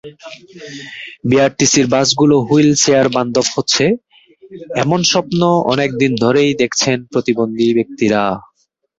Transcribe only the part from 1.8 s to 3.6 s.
বাসগুলো হুইল চেয়ার-বান্ধব